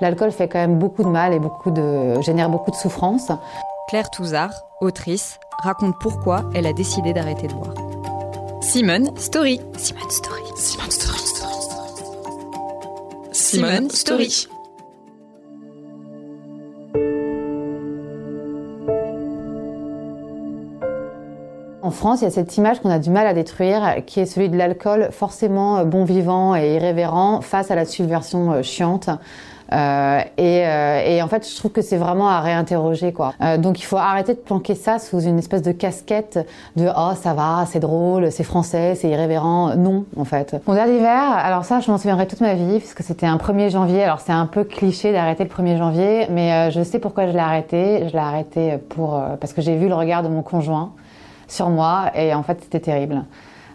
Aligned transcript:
L'alcool 0.00 0.32
fait 0.32 0.48
quand 0.48 0.58
même 0.58 0.78
beaucoup 0.78 1.02
de 1.02 1.08
mal 1.08 1.32
et 1.32 1.38
beaucoup 1.38 1.70
de, 1.70 2.20
génère 2.20 2.50
beaucoup 2.50 2.70
de 2.70 2.76
souffrance. 2.76 3.30
Claire 3.88 4.10
Touzard, 4.10 4.52
autrice, 4.80 5.38
raconte 5.62 5.94
pourquoi 6.00 6.44
elle 6.54 6.66
a 6.66 6.72
décidé 6.72 7.12
d'arrêter 7.12 7.48
de 7.48 7.54
boire. 7.54 7.74
Simone 8.60 9.16
Story. 9.16 9.60
Simone 9.76 10.10
Story. 10.10 10.42
Simone 10.56 10.90
Story. 10.90 11.20
Simone 13.32 13.90
Story. 13.90 14.48
En 21.84 21.90
France, 21.90 22.22
il 22.22 22.24
y 22.24 22.26
a 22.26 22.30
cette 22.30 22.56
image 22.56 22.80
qu'on 22.80 22.88
a 22.88 22.98
du 22.98 23.10
mal 23.10 23.26
à 23.26 23.34
détruire, 23.34 24.06
qui 24.06 24.18
est 24.18 24.24
celui 24.24 24.48
de 24.48 24.56
l'alcool 24.56 25.08
forcément 25.10 25.84
bon 25.84 26.04
vivant 26.04 26.56
et 26.56 26.76
irrévérent 26.76 27.42
face 27.42 27.70
à 27.70 27.74
la 27.74 27.84
subversion 27.84 28.52
euh, 28.52 28.62
chiante. 28.62 29.10
Euh, 29.70 30.20
et, 30.38 30.66
euh, 30.66 31.02
et, 31.06 31.20
en 31.20 31.28
fait, 31.28 31.46
je 31.46 31.54
trouve 31.54 31.72
que 31.72 31.82
c'est 31.82 31.98
vraiment 31.98 32.30
à 32.30 32.40
réinterroger, 32.40 33.12
quoi. 33.12 33.34
Euh, 33.42 33.58
donc, 33.58 33.80
il 33.80 33.84
faut 33.84 33.98
arrêter 33.98 34.32
de 34.32 34.38
planquer 34.38 34.74
ça 34.74 34.98
sous 34.98 35.20
une 35.20 35.38
espèce 35.38 35.60
de 35.60 35.72
casquette 35.72 36.38
de 36.76 36.88
oh 36.88 37.12
ça 37.20 37.34
va, 37.34 37.66
c'est 37.66 37.80
drôle, 37.80 38.32
c'est 38.32 38.44
français, 38.44 38.94
c'est 38.94 39.10
irrévérent. 39.10 39.76
Non, 39.76 40.06
en 40.16 40.24
fait. 40.24 40.56
Mon 40.66 40.72
dernier 40.72 40.96
hiver, 40.96 41.32
alors 41.32 41.66
ça, 41.66 41.80
je 41.80 41.90
m'en 41.90 41.98
souviendrai 41.98 42.26
toute 42.26 42.40
ma 42.40 42.54
vie 42.54 42.78
puisque 42.78 43.02
c'était 43.02 43.26
un 43.26 43.36
1er 43.36 43.68
janvier. 43.68 44.02
Alors 44.04 44.20
c'est 44.20 44.32
un 44.32 44.46
peu 44.46 44.64
cliché 44.64 45.12
d'arrêter 45.12 45.44
le 45.44 45.50
1er 45.50 45.76
janvier, 45.76 46.28
mais 46.30 46.50
euh, 46.50 46.70
je 46.70 46.82
sais 46.82 46.98
pourquoi 46.98 47.26
je 47.26 47.32
l'ai 47.32 47.40
arrêté. 47.40 48.08
Je 48.08 48.12
l'ai 48.12 48.18
arrêté 48.18 48.78
pour 48.88 49.22
parce 49.38 49.52
que 49.52 49.60
j'ai 49.60 49.76
vu 49.76 49.88
le 49.88 49.94
regard 49.94 50.22
de 50.22 50.28
mon 50.28 50.40
conjoint 50.40 50.92
sur 51.54 51.70
moi 51.70 52.10
et 52.14 52.34
en 52.34 52.42
fait 52.42 52.58
c'était 52.62 52.80
terrible. 52.80 53.24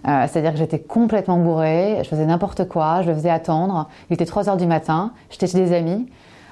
Euh, 0.08 0.26
c'est-à-dire 0.28 0.52
que 0.52 0.58
j'étais 0.58 0.80
complètement 0.80 1.38
bourrée, 1.38 2.00
je 2.04 2.10
faisais 2.10 2.26
n'importe 2.26 2.68
quoi, 2.68 3.02
je 3.02 3.10
le 3.10 3.16
faisais 3.16 3.30
attendre. 3.30 3.90
Il 4.10 4.14
était 4.14 4.26
3 4.26 4.50
heures 4.50 4.58
du 4.58 4.66
matin, 4.66 5.12
j'étais 5.30 5.48
chez 5.48 5.58
des 5.58 5.74
amis. 5.74 6.08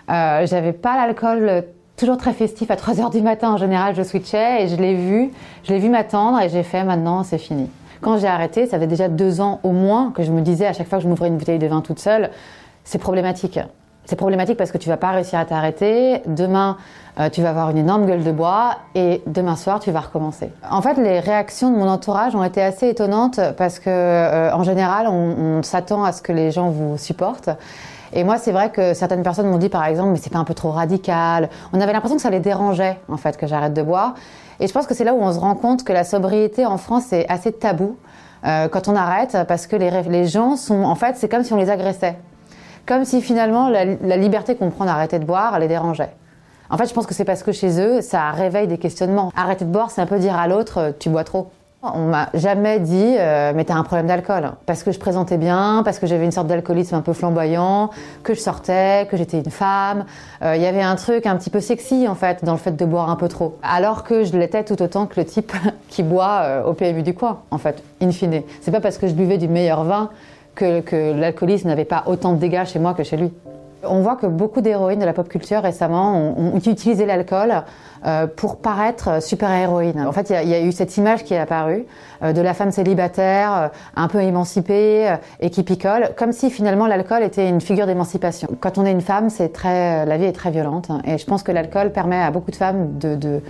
Euh, 0.09 0.45
j'avais 0.45 0.73
pas 0.73 0.95
l'alcool 0.97 1.65
toujours 1.95 2.17
très 2.17 2.33
festif 2.33 2.69
à 2.71 2.75
3 2.75 3.01
heures 3.01 3.09
du 3.09 3.21
matin. 3.21 3.53
En 3.53 3.57
général, 3.57 3.95
je 3.95 4.03
switchais 4.03 4.63
et 4.63 4.67
je 4.67 4.75
l'ai 4.75 4.95
vu, 4.95 5.31
je 5.63 5.73
l'ai 5.73 5.79
vu 5.79 5.89
m'attendre 5.89 6.39
et 6.41 6.49
j'ai 6.49 6.63
fait 6.63 6.83
maintenant 6.83 7.23
c'est 7.23 7.37
fini. 7.37 7.69
Quand 8.01 8.17
j'ai 8.17 8.27
arrêté, 8.27 8.67
ça 8.67 8.79
fait 8.79 8.87
déjà 8.87 9.07
deux 9.07 9.41
ans 9.41 9.59
au 9.63 9.71
moins 9.71 10.11
que 10.11 10.23
je 10.23 10.31
me 10.31 10.41
disais 10.41 10.67
à 10.67 10.73
chaque 10.73 10.87
fois 10.87 10.99
que 10.99 11.03
je 11.03 11.09
m'ouvrais 11.09 11.29
une 11.29 11.37
bouteille 11.37 11.59
de 11.59 11.67
vin 11.67 11.81
toute 11.81 11.99
seule, 11.99 12.31
c'est 12.83 12.99
problématique. 12.99 13.59
C'est 14.07 14.15
problématique 14.15 14.55
parce 14.55 14.71
que 14.71 14.77
tu 14.77 14.87
vas 14.87 14.95
pas 14.95 15.11
réussir 15.11 15.37
à 15.37 15.43
t'arrêter. 15.43 16.21
Demain, 16.27 16.77
euh, 17.19 17.29
tu 17.29 17.41
vas 17.41 17.49
avoir 17.49 17.71
une 17.71 17.77
énorme 17.77 18.05
gueule 18.05 18.23
de 18.23 18.31
bois 18.31 18.77
et 18.95 19.21
demain 19.27 19.57
soir, 19.57 19.81
tu 19.81 19.91
vas 19.91 19.99
recommencer. 19.99 20.49
En 20.71 20.81
fait, 20.81 20.93
les 20.93 21.19
réactions 21.19 21.69
de 21.71 21.75
mon 21.75 21.89
entourage 21.89 22.33
ont 22.33 22.43
été 22.43 22.61
assez 22.61 22.87
étonnantes 22.87 23.41
parce 23.57 23.79
que, 23.79 23.89
euh, 23.89 24.53
en 24.53 24.63
général, 24.63 25.07
on, 25.09 25.61
s'attend 25.61 26.05
à 26.05 26.13
ce 26.13 26.21
que 26.21 26.31
les 26.31 26.51
gens 26.51 26.69
vous 26.69 26.97
supportent. 26.97 27.49
Et 28.13 28.23
moi, 28.23 28.37
c'est 28.37 28.53
vrai 28.53 28.69
que 28.69 28.93
certaines 28.93 29.23
personnes 29.23 29.49
m'ont 29.49 29.57
dit, 29.57 29.67
par 29.67 29.83
exemple, 29.83 30.11
mais 30.11 30.19
c'est 30.19 30.31
pas 30.31 30.39
un 30.39 30.45
peu 30.45 30.53
trop 30.53 30.71
radical. 30.71 31.49
On 31.73 31.81
avait 31.81 31.91
l'impression 31.91 32.15
que 32.15 32.21
ça 32.21 32.29
les 32.29 32.39
dérangeait, 32.39 32.99
en 33.09 33.17
fait, 33.17 33.35
que 33.35 33.45
j'arrête 33.45 33.73
de 33.73 33.81
boire. 33.81 34.13
Et 34.61 34.67
je 34.67 34.71
pense 34.71 34.87
que 34.87 34.93
c'est 34.93 35.03
là 35.03 35.13
où 35.13 35.21
on 35.21 35.33
se 35.33 35.39
rend 35.39 35.55
compte 35.55 35.83
que 35.83 35.91
la 35.91 36.05
sobriété 36.05 36.65
en 36.65 36.77
France 36.77 37.11
est 37.11 37.29
assez 37.29 37.51
tabou 37.51 37.97
euh, 38.45 38.69
quand 38.69 38.87
on 38.87 38.95
arrête, 38.95 39.37
parce 39.49 39.67
que 39.67 39.75
les, 39.75 39.91
les 40.03 40.27
gens 40.27 40.55
sont, 40.55 40.85
en 40.85 40.95
fait, 40.95 41.17
c'est 41.17 41.27
comme 41.27 41.43
si 41.43 41.51
on 41.51 41.57
les 41.57 41.69
agressait 41.69 42.15
comme 42.87 43.05
si 43.05 43.21
finalement 43.21 43.69
la, 43.69 43.85
liberté 44.17 44.55
qu'on 44.55 44.71
prend 44.71 44.85
d'arrêter 44.85 45.19
de 45.19 45.25
boire 45.25 45.59
les 45.59 45.67
dérangeait. 45.67 46.09
En 46.69 46.77
fait, 46.77 46.87
je 46.87 46.93
pense 46.93 47.05
que 47.05 47.13
c'est 47.13 47.25
parce 47.25 47.43
que 47.43 47.51
chez 47.51 47.79
eux, 47.79 48.01
ça 48.01 48.31
réveille 48.31 48.67
des 48.67 48.77
questionnements. 48.77 49.31
Arrêter 49.35 49.65
de 49.65 49.69
boire, 49.69 49.91
c'est 49.91 50.01
un 50.01 50.05
peu 50.05 50.19
dire 50.19 50.37
à 50.37 50.47
l'autre, 50.47 50.79
euh, 50.79 50.91
tu 50.97 51.09
bois 51.09 51.23
trop. 51.23 51.51
On 51.81 52.07
m'a 52.07 52.29
jamais 52.33 52.79
dit, 52.79 53.15
euh, 53.17 53.53
mais 53.55 53.63
t'as 53.63 53.75
un 53.75 53.83
problème 53.83 54.07
d'alcool. 54.07 54.51
Parce 54.65 54.83
que 54.83 54.91
je 54.91 54.99
présentais 54.99 55.37
bien, 55.37 55.81
parce 55.85 55.99
que 55.99 56.07
j'avais 56.07 56.25
une 56.25 56.31
sorte 56.31 56.47
d'alcoolisme 56.47 56.95
un 56.95 57.01
peu 57.01 57.13
flamboyant, 57.13 57.91
que 58.23 58.33
je 58.33 58.39
sortais, 58.39 59.07
que 59.09 59.15
j'étais 59.15 59.37
une 59.37 59.51
femme. 59.51 60.05
Euh, 60.41 60.55
il 60.57 60.61
y 60.61 60.65
avait 60.65 60.81
un 60.81 60.95
truc 60.95 61.25
un 61.25 61.37
petit 61.37 61.49
peu 61.49 61.61
sexy, 61.61 62.07
en 62.07 62.15
fait, 62.15 62.43
dans 62.43 62.53
le 62.53 62.57
fait 62.57 62.75
de 62.75 62.85
boire 62.85 63.09
un 63.09 63.15
peu 63.15 63.29
trop. 63.29 63.57
Alors 63.63 64.03
que 64.03 64.25
je 64.25 64.35
l'étais 64.35 64.63
tout 64.65 64.81
autant 64.81 65.05
que 65.05 65.19
le 65.19 65.25
type 65.25 65.53
qui 65.87 66.03
boit 66.03 66.63
au 66.65 66.73
PMU 66.73 67.03
du 67.03 67.13
coin, 67.13 67.39
en 67.51 67.59
fait, 67.59 67.81
in 68.01 68.11
fine. 68.11 68.41
C'est 68.61 68.71
pas 68.71 68.81
parce 68.81 68.97
que 68.97 69.07
je 69.07 69.13
buvais 69.13 69.37
du 69.37 69.47
meilleur 69.47 69.83
vin 69.83 70.09
que, 70.57 70.81
que 70.81 71.13
l'alcoolisme 71.13 71.69
n'avait 71.69 71.85
pas 71.85 72.03
autant 72.07 72.33
de 72.33 72.39
dégâts 72.39 72.65
chez 72.65 72.79
moi 72.79 72.93
que 72.93 73.03
chez 73.03 73.15
lui. 73.15 73.31
On 73.83 74.01
voit 74.01 74.15
que 74.15 74.25
beaucoup 74.25 74.61
d'héroïnes 74.61 74.99
de 74.99 75.05
la 75.05 75.13
pop 75.13 75.29
culture 75.29 75.61
récemment 75.61 76.33
ont, 76.35 76.57
utilisé 76.57 77.05
l'alcool 77.05 77.63
euh, 78.05 78.25
pour 78.25 78.57
paraître 78.57 79.21
super-héroïne. 79.21 80.01
En 80.01 80.11
fait, 80.11 80.29
il 80.29 80.49
y, 80.49 80.55
a 80.55 80.61
eu 80.61 80.71
cette 80.71 80.97
image 80.97 81.23
qui 81.23 81.35
est 81.35 81.39
apparue 81.39 81.85
euh, 82.23 82.33
de 82.33 82.41
la 82.41 82.55
femme 82.55 82.71
célibataire, 82.71 83.53
euh, 83.53 83.67
un 83.95 84.07
peu 84.07 84.21
émancipée 84.21 85.15
et 85.39 85.51
qui 85.51 85.61
picole, 85.61 86.09
comme 86.17 86.31
si 86.31 86.49
finalement 86.49 86.87
l'alcool 86.87 87.21
était 87.21 87.47
une 87.47 87.61
figure 87.61 87.85
d'émancipation. 87.85 88.49
Quand 88.59 88.79
on 88.79 88.85
est 88.85 88.91
une 88.91 89.01
femme, 89.01 89.29
la 89.63 90.17
vie 90.17 90.25
est 90.25 90.33
très 90.33 90.51
violente, 90.51 90.89
et 91.05 91.19
je 91.19 91.25
pense 91.25 91.43
que 91.43 91.51
l'alcool 91.51 91.91
permet 91.91 92.21
à 92.21 92.31
beaucoup 92.31 92.51
de 92.51 92.55
femmes 92.55 92.97
de 92.97 93.41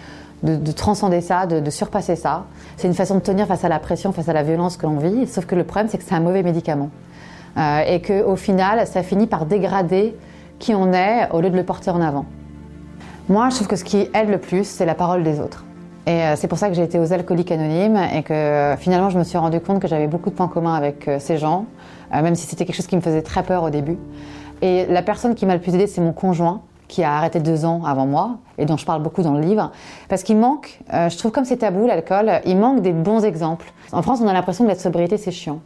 de, 0.43 0.55
de, 0.55 0.71
transcender 0.71 1.21
ça, 1.21 1.45
de, 1.45 1.69
surpasser 1.69 2.15
ça. 2.15 2.45
C'est 2.77 2.87
une 2.87 2.93
façon 2.93 3.15
de 3.15 3.19
tenir 3.21 3.47
face 3.47 3.63
à 3.63 3.69
la 3.69 3.79
pression, 3.79 4.11
face 4.11 4.29
à 4.29 4.33
la 4.33 4.43
violence 4.43 4.77
que 4.77 4.85
l'on 4.85 4.97
vit. 4.97 5.27
Sauf 5.27 5.45
que 5.45 5.55
le 5.55 5.63
problème, 5.63 5.87
c'est 5.89 5.97
que 5.97 6.03
c'est 6.03 6.15
un 6.15 6.19
mauvais 6.19 6.43
médicament. 6.43 6.89
Euh, 7.57 7.81
et 7.87 8.01
qu'au 8.01 8.35
final, 8.35 8.85
ça 8.85 9.01
finit 9.03 9.27
par 9.27 9.45
dégrader 9.45 10.15
qui 10.59 10.75
on 10.75 10.93
est 10.93 11.29
au 11.31 11.41
lieu 11.41 11.49
de 11.49 11.55
le 11.55 11.63
porter 11.63 11.89
en 11.89 12.01
avant. 12.01 12.25
Moi, 13.29 13.49
je 13.49 13.55
trouve 13.55 13.67
que 13.67 13.75
ce 13.75 13.83
qui 13.83 14.09
aide 14.13 14.29
le 14.29 14.37
plus, 14.37 14.65
c'est 14.65 14.85
la 14.85 14.95
parole 14.95 15.23
des 15.23 15.39
autres. 15.39 15.65
Et 16.05 16.11
euh, 16.11 16.35
c'est 16.35 16.47
pour 16.47 16.57
ça 16.57 16.69
que 16.69 16.75
j'ai 16.75 16.83
été 16.83 16.99
aux 16.99 17.11
alcooliques 17.11 17.51
anonymes 17.51 17.99
et 18.13 18.23
que 18.23 18.33
euh, 18.33 18.77
finalement, 18.77 19.09
je 19.09 19.17
me 19.17 19.23
suis 19.23 19.37
rendu 19.37 19.59
compte 19.59 19.81
que 19.81 19.87
j'avais 19.87 20.07
beaucoup 20.07 20.29
de 20.29 20.35
points 20.35 20.47
communs 20.47 20.75
avec 20.75 21.09
ces 21.19 21.37
gens, 21.37 21.65
même 22.11 22.35
si 22.35 22.47
c'était 22.47 22.63
quelque 22.63 22.75
chose 22.75 22.87
qui 22.87 22.95
me 22.95 23.01
faisait 23.01 23.23
très 23.23 23.43
peur 23.43 23.63
au 23.63 23.69
début. 23.69 23.97
Et 24.61 24.85
la 24.85 25.01
personne 25.01 25.35
qui 25.35 25.45
m'a 25.45 25.53
le 25.53 25.61
plus 25.61 25.75
aidé, 25.75 25.87
c'est 25.87 26.01
mon 26.01 26.13
conjoint, 26.13 26.61
qui 26.87 27.03
a 27.03 27.15
arrêté 27.15 27.39
deux 27.39 27.65
ans 27.65 27.81
avant 27.85 28.05
moi 28.05 28.37
et 28.57 28.65
dont 28.65 28.77
je 28.77 28.85
parle 28.85 29.01
beaucoup 29.01 29.21
dans 29.21 29.33
le 29.33 29.41
livre, 29.41 29.71
parce 30.09 30.23
qu'il 30.23 30.37
manque, 30.37 30.79
euh, 30.93 31.09
je 31.09 31.17
trouve 31.17 31.31
comme 31.31 31.45
c'est 31.45 31.57
tabou 31.57 31.85
l'alcool, 31.85 32.41
il 32.45 32.57
manque 32.57 32.81
des 32.81 32.93
bons 32.93 33.23
exemples. 33.23 33.71
En 33.91 34.01
France, 34.01 34.19
on 34.23 34.27
a 34.27 34.33
l'impression 34.33 34.63
que 34.63 34.69
la 34.69 34.75
sobriété 34.75 35.17
c'est 35.17 35.31
chiant. 35.31 35.59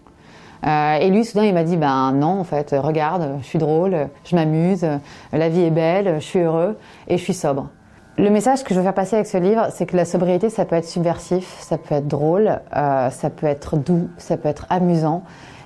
Euh, 0.65 0.97
et 0.97 1.09
lui, 1.09 1.25
soudain, 1.25 1.45
il 1.45 1.53
m'a 1.53 1.63
dit, 1.63 1.77
ben 1.77 2.11
non, 2.11 2.39
en 2.39 2.43
fait, 2.43 2.75
regarde, 2.77 3.37
je 3.41 3.45
suis 3.45 3.57
drôle, 3.57 4.09
je 4.23 4.35
m'amuse, 4.35 4.85
la 5.33 5.49
vie 5.49 5.61
est 5.61 5.71
belle, 5.71 6.15
je 6.19 6.25
suis 6.25 6.39
heureux 6.39 6.77
et 7.07 7.17
je 7.17 7.23
suis 7.23 7.33
sobre. 7.33 7.69
Le 8.17 8.29
message 8.29 8.63
que 8.63 8.73
je 8.73 8.79
veux 8.79 8.83
faire 8.83 8.93
passer 8.93 9.15
avec 9.15 9.25
ce 9.25 9.37
livre, 9.37 9.67
c'est 9.71 9.87
que 9.87 9.95
la 9.95 10.05
sobriété, 10.05 10.49
ça 10.49 10.65
peut 10.65 10.75
être 10.75 10.85
subversif, 10.85 11.57
ça 11.59 11.77
peut 11.77 11.95
être 11.95 12.07
drôle, 12.07 12.59
euh, 12.75 13.09
ça 13.09 13.29
peut 13.29 13.47
être 13.47 13.77
doux, 13.77 14.09
ça 14.17 14.37
peut 14.37 14.49
être 14.49 14.67
amusant, 14.69 15.23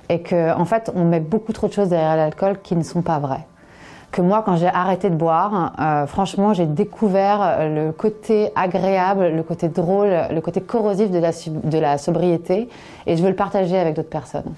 et 0.08 0.22
que, 0.22 0.56
en 0.56 0.64
fait, 0.64 0.90
on 0.94 1.04
met 1.04 1.20
beaucoup 1.20 1.52
trop 1.52 1.66
de 1.66 1.72
choses 1.72 1.88
derrière 1.88 2.16
l'alcool 2.16 2.58
qui 2.62 2.76
ne 2.76 2.84
sont 2.84 3.02
pas 3.02 3.18
vraies 3.18 3.46
que 4.16 4.22
moi, 4.22 4.42
quand 4.44 4.56
j'ai 4.56 4.68
arrêté 4.68 5.10
de 5.10 5.14
boire, 5.14 5.74
euh, 5.78 6.06
franchement, 6.06 6.54
j'ai 6.54 6.64
découvert 6.64 7.58
le 7.68 7.92
côté 7.92 8.50
agréable, 8.56 9.28
le 9.28 9.42
côté 9.42 9.68
drôle, 9.68 10.08
le 10.30 10.40
côté 10.40 10.62
corrosif 10.62 11.10
de 11.10 11.78
la, 11.78 11.98
sobriété, 11.98 12.70
et 13.06 13.16
je 13.16 13.22
veux 13.22 13.28
le 13.28 13.36
partager 13.36 13.78
avec 13.78 13.94
d'autres 13.94 14.08
personnes. 14.08 14.54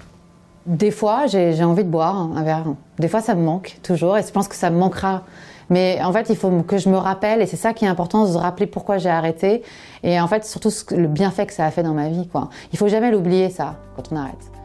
Des 0.65 0.91
fois, 0.91 1.27
j'ai 1.27 1.63
envie 1.63 1.83
de 1.83 1.89
boire 1.89 2.15
un 2.15 2.43
verre. 2.43 2.63
Des 2.99 3.09
fois, 3.09 3.19
ça 3.19 3.35
me 3.35 3.43
manque 3.43 3.79
toujours, 3.83 4.17
et 4.17 4.23
je 4.23 4.31
pense 4.31 4.47
que 4.47 4.55
ça 4.55 4.69
me 4.69 4.77
manquera. 4.77 5.23
Mais 5.69 5.99
en 6.01 6.13
fait, 6.13 6.29
il 6.29 6.37
faut 6.37 6.49
que 6.65 6.77
je 6.77 6.87
me 6.87 6.97
rappelle, 6.97 7.41
et 7.41 7.45
c'est 7.45 7.57
ça 7.57 7.73
qui 7.73 7.83
est 7.83 7.89
important, 7.89 8.25
de 8.25 8.31
se 8.31 8.37
rappeler 8.37 8.65
pourquoi 8.65 8.97
j'ai 8.97 9.09
arrêté, 9.09 9.61
et 10.03 10.21
en 10.21 10.27
fait, 10.27 10.45
surtout 10.45 10.71
le 10.91 11.07
bienfait 11.07 11.45
que 11.45 11.53
ça 11.53 11.65
a 11.65 11.71
fait 11.71 11.83
dans 11.83 11.93
ma 11.93 12.07
vie. 12.07 12.29
Quoi. 12.29 12.49
Il 12.71 12.79
faut 12.79 12.87
jamais 12.87 13.11
l'oublier, 13.11 13.49
ça, 13.49 13.75
quand 13.97 14.03
on 14.13 14.15
arrête. 14.15 14.58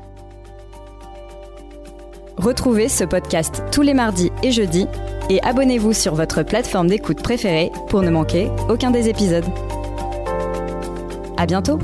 Retrouvez 2.36 2.88
ce 2.88 3.04
podcast 3.04 3.62
tous 3.70 3.82
les 3.82 3.94
mardis 3.94 4.32
et 4.42 4.50
jeudis 4.50 4.86
et 5.30 5.40
abonnez-vous 5.42 5.92
sur 5.92 6.14
votre 6.14 6.42
plateforme 6.42 6.88
d'écoute 6.88 7.22
préférée 7.22 7.70
pour 7.88 8.02
ne 8.02 8.10
manquer 8.10 8.50
aucun 8.68 8.90
des 8.90 9.08
épisodes. 9.08 9.46
À 11.36 11.46
bientôt! 11.46 11.78